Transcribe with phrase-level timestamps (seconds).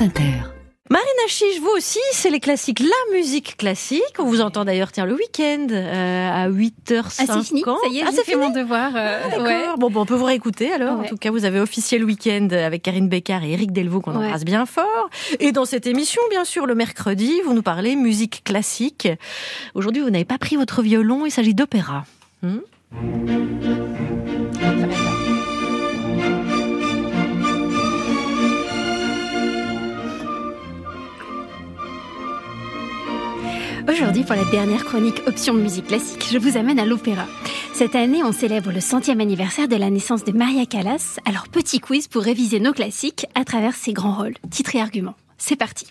[0.00, 0.32] France Inter.
[0.88, 4.00] Marina Chiche, vous aussi, c'est les classiques, la musique classique.
[4.18, 7.02] On vous entend d'ailleurs, tiens, le week-end euh, à 8h50.
[7.18, 8.92] Ah, c'est fini, ça y est, ah, j'ai fait mon devoir.
[8.96, 9.64] Euh, ah, ouais.
[9.78, 10.98] Bon, bon, on peut vous réécouter alors.
[11.00, 11.04] Ouais.
[11.04, 14.12] En tout cas, vous avez officié le week-end avec Karine Bécard et Eric Delvaux qu'on
[14.12, 14.24] Ouais.
[14.26, 15.10] embrasse bien fort.
[15.38, 19.06] Et dans cette émission, bien sûr, le mercredi, vous nous parlez musique classique.
[19.74, 22.04] Aujourd'hui, vous n'avez pas pris votre violon, il s'agit d'opéra.
[22.42, 22.60] Hmm?
[33.90, 37.26] Aujourd'hui, pour la dernière chronique Option Musique Classique, je vous amène à l'opéra.
[37.72, 41.18] Cette année, on célèbre le centième anniversaire de la naissance de Maria Callas.
[41.24, 44.34] Alors, petit quiz pour réviser nos classiques à travers ses grands rôles.
[44.48, 45.16] Titre et argument.
[45.38, 45.88] C'est parti.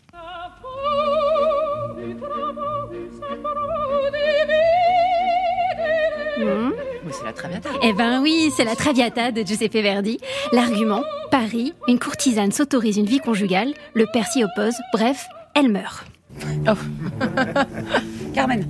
[6.38, 6.72] Hmm.
[7.12, 7.70] c'est la Traviata.
[7.84, 10.20] Eh ben oui, c'est la Traviata de Giuseppe Verdi.
[10.54, 16.06] L'argument, Paris, une courtisane s'autorise une vie conjugale, le père s'y oppose, bref, elle meurt.
[18.34, 18.66] Carmen.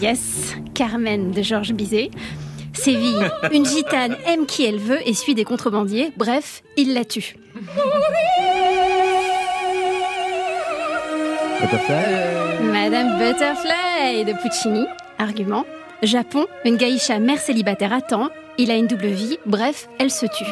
[0.00, 2.10] Yes, Carmen de Georges Bizet.
[2.72, 7.36] Séville, une gitane aime qui elle veut et suit des contrebandiers, bref, il la tue.
[12.72, 14.86] Madame Butterfly de Puccini.
[15.18, 15.64] Argument.
[16.02, 18.28] Japon, une gaïcha mère célibataire attend.
[18.56, 19.38] Il a une double vie.
[19.46, 20.44] Bref, elle se tue.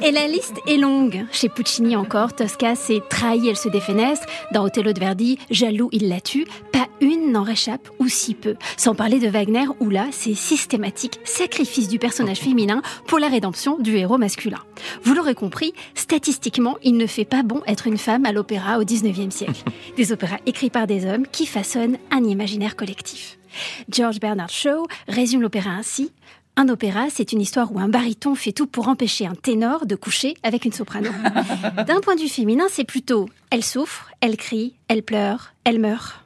[0.04, 1.24] Et la liste est longue.
[1.30, 4.26] Chez Puccini encore, Tosca s'est trahi, elle se défenestre.
[4.52, 6.46] Dans Othello de Verdi, jaloux, il la tue.
[6.72, 8.56] Pas une n'en réchappe, ou si peu.
[8.76, 13.78] Sans parler de Wagner, où là, c'est systématique sacrifice du personnage féminin pour la rédemption
[13.78, 14.58] du héros masculin.
[15.04, 18.82] Vous l'aurez compris, statistiquement, il ne fait pas bon être une femme à l'opéra au
[18.82, 19.62] 19e siècle.
[19.96, 23.37] Des opéras écrits par des hommes qui façonnent un imaginaire collectif.
[23.90, 26.12] George Bernard Shaw résume l'opéra ainsi.
[26.56, 29.94] Un opéra, c'est une histoire où un baryton fait tout pour empêcher un ténor de
[29.94, 31.10] coucher avec une soprano.
[31.86, 36.24] D'un point de vue féminin, c'est plutôt elle souffre, elle crie, elle pleure, elle meurt.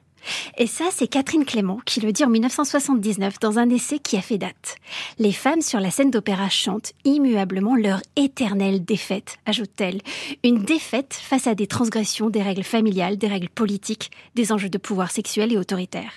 [0.57, 4.23] Et ça, c'est Catherine Clément qui le dit en 1979 dans un essai qui a
[4.23, 4.77] fait date.
[5.19, 10.01] Les femmes sur la scène d'opéra chantent immuablement leur éternelle défaite, ajoute-t-elle.
[10.45, 14.79] Une défaite face à des transgressions des règles familiales, des règles politiques, des enjeux de
[14.79, 16.13] pouvoir sexuel et autoritaire.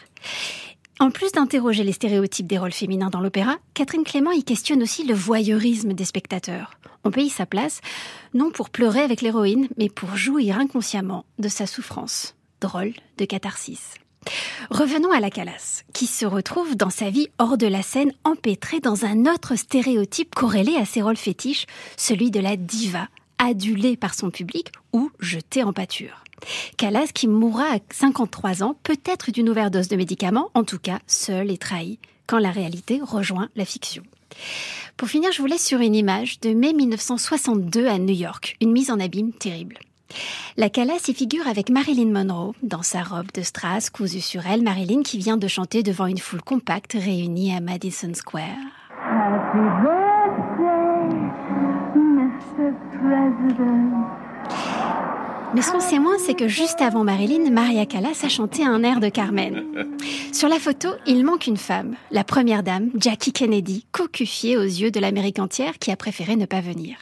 [1.00, 5.04] En plus d'interroger les stéréotypes des rôles féminins dans l'opéra, Catherine Clément y questionne aussi
[5.04, 6.72] le voyeurisme des spectateurs.
[7.04, 7.82] On paye sa place,
[8.34, 12.36] non pour pleurer avec l'héroïne, mais pour jouir inconsciemment de sa souffrance.
[12.62, 13.96] Drôle de catharsis.
[14.70, 18.80] Revenons à la Calas, qui se retrouve dans sa vie hors de la scène, empêtrée
[18.80, 21.66] dans un autre stéréotype corrélé à ses rôles fétiches,
[21.98, 26.24] celui de la diva, adulée par son public ou jetée en pâture.
[26.78, 31.52] Calas, qui mourra à 53 ans, peut-être d'une overdose de médicaments, en tout cas seule
[31.52, 34.04] et trahie, quand la réalité rejoint la fiction.
[34.98, 38.72] Pour finir, je vous laisse sur une image de mai 1962 à New York, une
[38.72, 39.78] mise en abîme terrible.
[40.56, 44.62] La Calas y figure avec Marilyn Monroe dans sa robe de strass cousue sur elle,
[44.62, 48.46] Marilyn qui vient de chanter devant une foule compacte réunie à Madison Square.
[49.04, 50.86] Happy birthday.
[55.54, 58.84] Mais ce qu'on sait moins, c'est que juste avant Marilyn, Maria Callas a chanté un
[58.84, 59.64] air de Carmen.
[60.34, 64.92] Sur la photo, il manque une femme, la première dame, Jackie Kennedy, cocufiée aux yeux
[64.92, 66.98] de l'Amérique entière qui a préféré ne pas venir.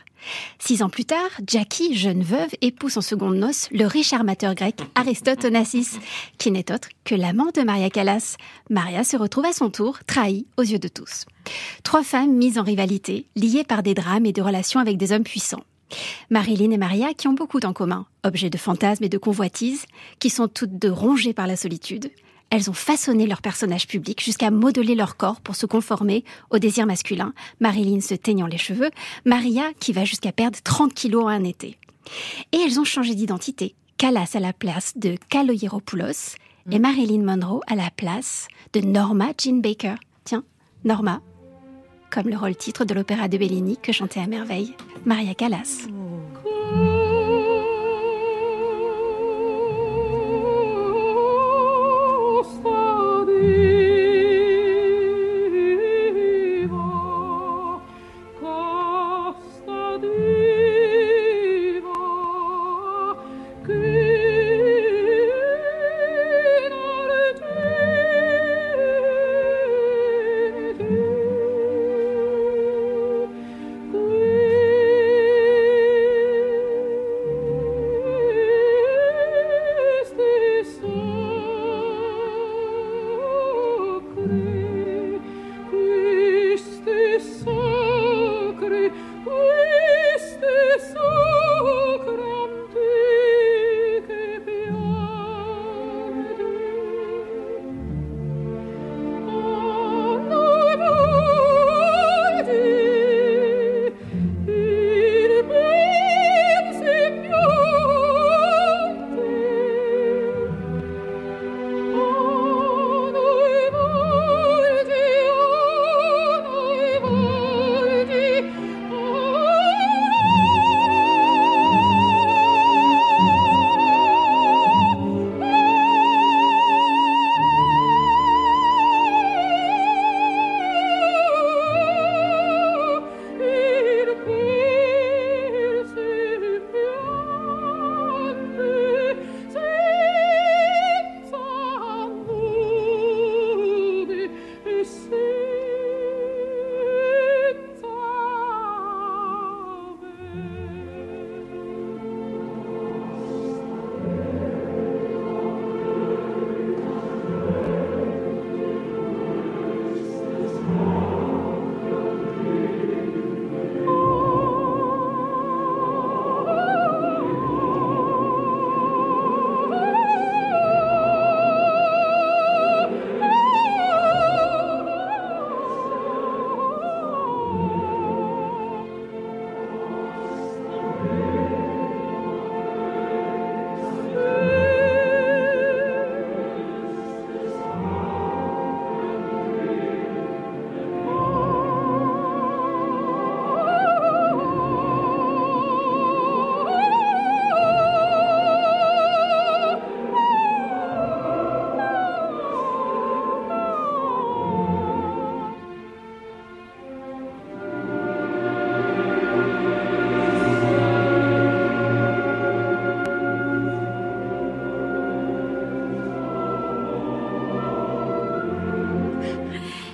[0.60, 4.80] Six ans plus tard, Jackie, jeune veuve, épouse en seconde noces le riche armateur grec
[4.96, 6.00] Aristote Onassis,
[6.38, 8.38] qui n'est autre que l'amant de Maria Callas.
[8.70, 11.26] Maria se retrouve à son tour trahie aux yeux de tous.
[11.84, 15.24] Trois femmes mises en rivalité, liées par des drames et des relations avec des hommes
[15.24, 15.64] puissants.
[16.30, 19.86] Marilyn et Maria qui ont beaucoup en commun, objets de fantasmes et de convoitises,
[20.20, 22.12] qui sont toutes deux rongées par la solitude.
[22.50, 26.86] Elles ont façonné leur personnage public jusqu'à modeler leur corps pour se conformer au désir
[26.86, 28.92] masculin, Marilyn se teignant les cheveux,
[29.26, 31.78] Maria qui va jusqu'à perdre 30 kilos en un été.
[32.52, 33.76] Et elles ont changé d'identité.
[33.98, 36.36] Callas à la place de Kaloyeropoulos
[36.72, 39.96] et Marilyn Monroe à la place de Norma Jean Baker.
[40.24, 40.44] Tiens,
[40.84, 41.22] Norma,
[42.14, 44.76] comme le rôle titre de l'opéra de Bellini que chantait à merveille
[45.06, 45.88] Maria Callas.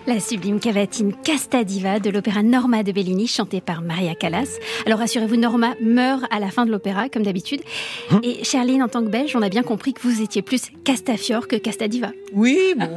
[0.10, 4.58] La sublime cavatine Casta Diva de l'opéra Norma de Bellini, chantée par Maria Callas.
[4.88, 7.62] Alors rassurez-vous, Norma meurt à la fin de l'opéra, comme d'habitude.
[8.10, 10.72] Hein Et Charline, en tant que belge, on a bien compris que vous étiez plus
[10.84, 12.10] Castafiore que Casta Diva.
[12.34, 12.88] Oui, bon.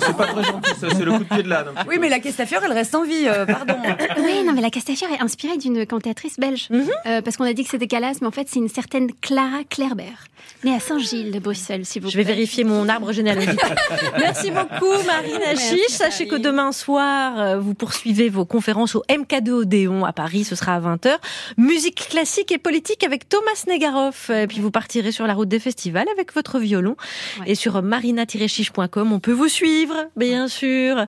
[0.00, 1.66] C'est pas très gentil, ça, c'est le coup de pied de l'âne.
[1.86, 3.76] Oui, mais la Castafiore, elle reste en vie, euh, pardon.
[4.18, 6.66] Oui, non, mais la Castafiore est inspirée d'une cantatrice belge.
[6.70, 6.88] Mhm.
[7.06, 9.62] Euh, parce qu'on a dit que c'était Callas, mais en fait, c'est une certaine Clara
[9.70, 10.24] Clairbert,
[10.64, 12.34] née à Saint-Gilles de Bruxelles, s'il vous Je vais plaît.
[12.34, 13.60] vérifier mon arbre généalogique.
[14.18, 16.00] Merci beaucoup, Marine Achiche.
[16.16, 20.44] Sachez que demain soir, euh, vous poursuivez vos conférences au MK2 Odéon à Paris.
[20.44, 21.10] Ce sera à 20h.
[21.58, 24.30] Musique classique et politique avec Thomas Negaroff.
[24.30, 26.96] Et puis vous partirez sur la route des festivals avec votre violon.
[27.40, 27.50] Ouais.
[27.50, 31.04] Et sur marina-chiche.com, on peut vous suivre, bien sûr.